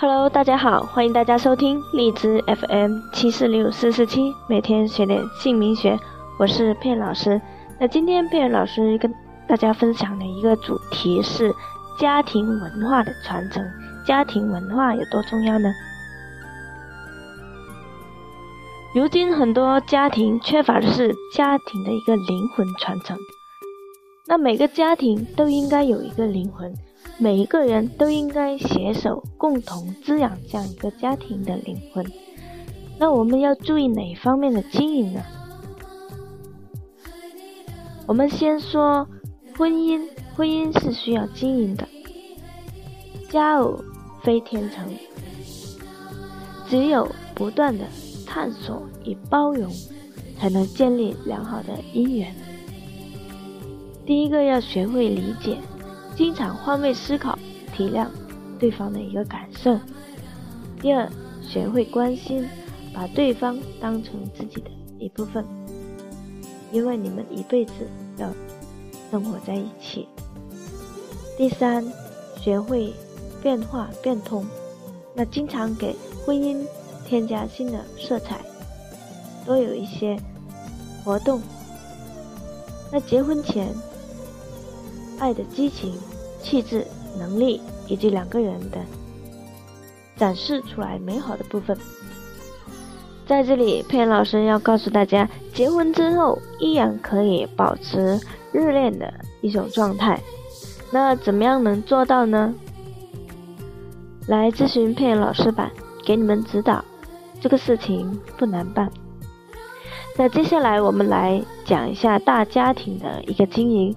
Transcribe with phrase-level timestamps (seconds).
[0.00, 5.98] Hello，大家好，欢迎大家收听荔枝 FM 七四六四四七，每天学点姓名学，
[6.38, 7.38] 我是片老师。
[7.78, 9.14] 那今天片老师跟
[9.46, 11.54] 大家分享的一个主题是
[11.98, 13.62] 家庭文化的传承。
[14.06, 15.70] 家庭文化有多重要呢？
[18.94, 23.18] 如今很多家庭缺乏的是家庭的一个灵魂传承。
[24.26, 26.74] 那每个家庭都应该有一个灵魂。
[27.22, 32.02] 每一个人都应该携手共同滋养这样一个家庭的灵魂。
[32.98, 35.22] 那我们要注意哪方面的经营呢？
[38.06, 39.06] 我们先说
[39.54, 41.86] 婚姻，婚姻是需要经营的。
[43.28, 43.78] 家偶
[44.22, 44.88] 非天成，
[46.68, 47.84] 只有不断的
[48.26, 49.70] 探索与包容，
[50.38, 52.34] 才能建立良好的姻缘。
[54.06, 55.58] 第一个要学会理解。
[56.20, 57.38] 经常换位思考，
[57.74, 58.06] 体谅
[58.58, 59.80] 对方的一个感受。
[60.78, 62.46] 第二，学会关心，
[62.92, 65.42] 把对方当成自己的一部分，
[66.70, 67.72] 因为你们一辈子
[68.18, 68.30] 要
[69.10, 70.06] 生活在一起。
[71.38, 71.82] 第三，
[72.38, 72.92] 学会
[73.42, 74.44] 变化变通，
[75.14, 75.96] 那经常给
[76.26, 76.62] 婚姻
[77.06, 78.38] 添加新的色彩，
[79.46, 80.18] 多有一些
[81.02, 81.40] 活动。
[82.92, 83.74] 那结婚前。
[85.18, 85.92] 爱的激情、
[86.42, 86.86] 气质、
[87.18, 88.78] 能力，以及两个人的
[90.16, 91.76] 展示出来美好的部分，
[93.26, 98.20] 在这里，佩恩老师要告诉大家，结婚之后依然可以保持
[98.52, 100.20] 热恋的一种状态。
[100.90, 102.54] 那怎么样能做到呢？
[104.26, 105.70] 来咨询佩恩老师吧，
[106.04, 106.84] 给你们指导。
[107.40, 108.90] 这个事情不难办。
[110.18, 113.96] 那接下来我们来讲一下大家庭的一个经营。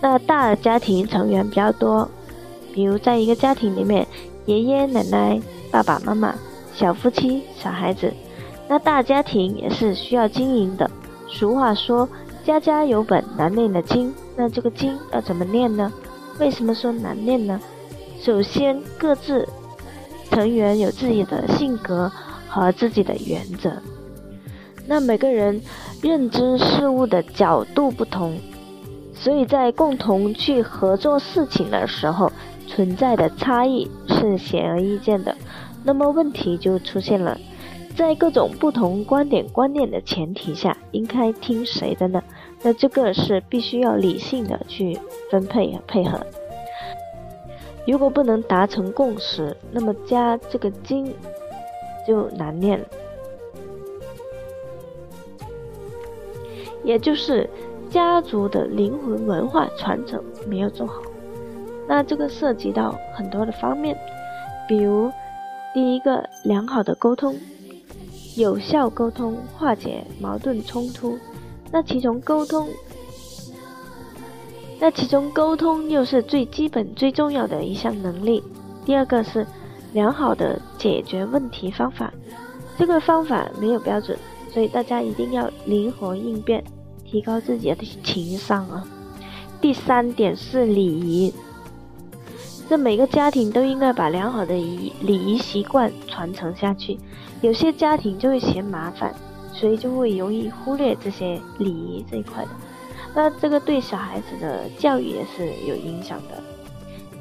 [0.00, 2.08] 那大的家庭成员比较多，
[2.72, 4.06] 比如在一个家庭里面，
[4.44, 5.40] 爷爷奶奶、
[5.70, 6.34] 爸爸妈妈、
[6.74, 8.12] 小夫妻、小孩子，
[8.68, 10.90] 那大家庭也是需要经营的。
[11.28, 12.08] 俗话说
[12.44, 15.92] “家家有本难念的经”，那这个经要怎么念呢？
[16.38, 17.60] 为什么说难念呢？
[18.20, 19.48] 首先，各自
[20.30, 22.12] 成员有自己的性格
[22.48, 23.72] 和自己的原则，
[24.86, 25.60] 那每个人
[26.02, 28.38] 认知事物的角度不同。
[29.18, 32.30] 所以在共同去合作事情的时候，
[32.68, 35.34] 存在的差异是显而易见的。
[35.82, 37.36] 那么问题就出现了，
[37.96, 42.22] 在各种不同观点观念的前提下，应该听谁的呢？
[42.62, 44.96] 那这个是必须要理性的去
[45.30, 46.24] 分配和配合。
[47.86, 51.12] 如果不能达成共识，那么加这个经
[52.06, 52.86] 就难念了，
[56.84, 57.48] 也就是。
[57.90, 61.00] 家族的灵魂文化传承没有做好，
[61.88, 63.96] 那这个涉及到很多的方面，
[64.68, 65.10] 比如
[65.72, 67.34] 第一个良好的沟通，
[68.36, 71.18] 有效沟通化解矛盾冲突，
[71.70, 72.68] 那其中沟通，
[74.80, 78.42] 那其中沟通又是最基本最重要的一项能力。
[78.84, 79.46] 第二个是
[79.92, 82.12] 良好的解决问题方法，
[82.76, 84.18] 这个方法没有标准，
[84.50, 86.62] 所以大家一定要灵活应变。
[87.06, 88.84] 提高自己的情商啊！
[89.60, 91.32] 第三点是礼仪，
[92.68, 96.98] 这每个家庭都应该把良好的仪礼仪习惯传承下去。
[97.40, 99.14] 有些家庭就会嫌麻烦，
[99.52, 102.50] 所以就会容易忽略这些礼仪这一块的。
[103.14, 106.42] 那这个对小孩子的教育也是有影响的。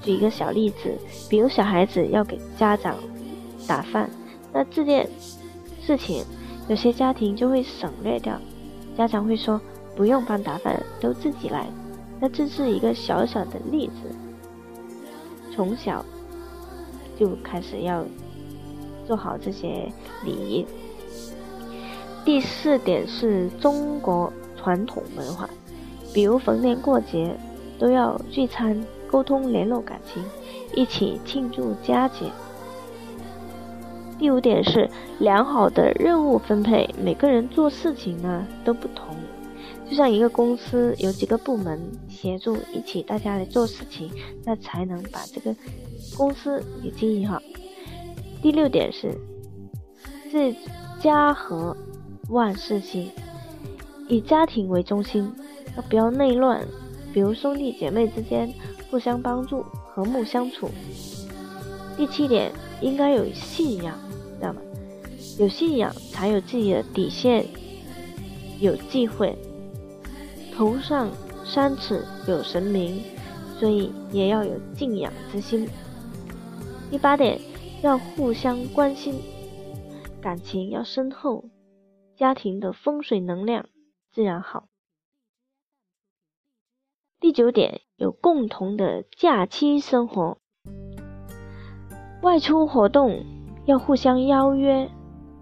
[0.00, 0.96] 举一个小例子，
[1.28, 2.96] 比如小孩子要给家长
[3.66, 4.08] 打饭，
[4.52, 5.08] 那这件
[5.84, 6.24] 事情
[6.68, 8.40] 有些家庭就会省略掉，
[8.96, 9.60] 家长会说。
[9.96, 11.66] 不用帮打饭，都自己来。
[12.20, 14.14] 那这是一个小小的例子，
[15.54, 16.04] 从小
[17.18, 18.04] 就开始要
[19.06, 19.90] 做好这些
[20.24, 20.66] 礼仪。
[22.24, 25.50] 第四点是中国传统文化，
[26.14, 27.36] 比如逢年过节
[27.78, 28.80] 都要聚餐、
[29.10, 30.22] 沟通、联络感情，
[30.74, 32.26] 一起庆祝佳节。
[34.20, 39.16] 第五点是良好的任务分配，每个人做事情呢都不同。
[39.88, 44.10] 就像一个公司有几个部门协助一起，大家来做事情，
[44.44, 45.54] 那才能把这个
[46.16, 47.40] 公司给经营好。
[48.40, 49.14] 第六点是，
[50.30, 50.54] 是
[51.00, 51.76] 家和
[52.28, 53.10] 万事兴，
[54.08, 55.30] 以家庭为中心，
[55.76, 56.66] 要不要内乱。
[57.12, 58.50] 比如兄弟姐妹之间
[58.90, 59.62] 互相帮助，
[59.94, 60.70] 和睦相处。
[61.98, 62.50] 第七点，
[62.80, 63.94] 应该有信仰，
[64.38, 64.62] 知道吗？
[65.38, 67.44] 有信仰才有自己的底线，
[68.58, 69.36] 有忌讳。
[70.54, 71.10] 头上
[71.44, 73.02] 三尺有神明，
[73.58, 75.68] 所以也要有敬仰之心。
[76.90, 77.40] 第八点，
[77.82, 79.20] 要互相关心，
[80.20, 81.44] 感情要深厚，
[82.16, 83.66] 家庭的风水能量
[84.12, 84.68] 自然好。
[87.18, 90.38] 第九点，有共同的假期生活，
[92.20, 93.24] 外出活动
[93.64, 94.90] 要互相邀约，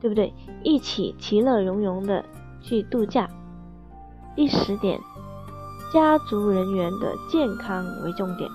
[0.00, 0.32] 对不对？
[0.62, 2.24] 一起其乐融融的
[2.60, 3.28] 去度假。
[4.34, 5.00] 第十点，
[5.92, 8.50] 家族人员的健康为重点，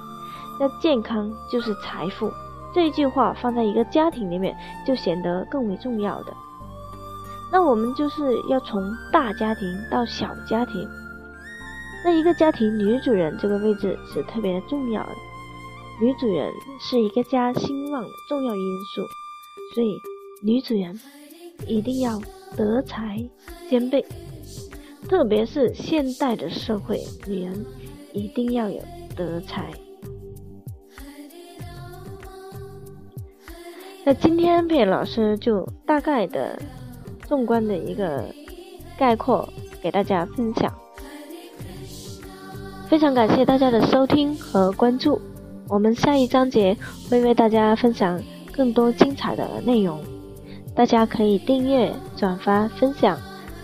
[0.59, 2.31] 那健康就是财富。
[2.73, 6.33] 这一句话放在一个家庭里面，就显得更为重要的。
[7.51, 8.81] 那我们就是要从
[9.11, 10.87] 大家庭到小家庭。
[12.03, 15.11] 那一个家庭女主人这个位置是特别的重要的，
[16.01, 19.01] 女主人是一个家兴旺的重要因素，
[19.73, 19.99] 所以
[20.43, 20.99] 女主人
[21.65, 22.19] 一定要
[22.55, 23.17] 德才
[23.69, 24.05] 兼备，
[25.09, 27.65] 特别是现代的社会，女人
[28.13, 28.81] 一定要有
[29.15, 29.71] 德才。
[34.03, 36.57] 那今天佩老师就大概的、
[37.25, 38.23] 纵观的一个
[38.97, 39.47] 概括
[39.81, 40.73] 给大家分享，
[42.87, 45.19] 非常感谢大家的收听和关注。
[45.67, 46.77] 我们下一章节
[47.09, 48.21] 会为大家分享
[48.53, 49.99] 更多精彩的内容，
[50.73, 53.19] 大家可以订阅、转发、分享，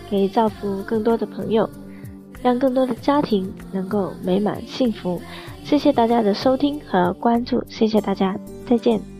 [0.08, 1.68] 可以造福更多的朋友，
[2.42, 5.20] 让更多的家庭能够美满幸福。
[5.64, 9.13] 谢谢大家的收听和关注，谢谢大家，再见。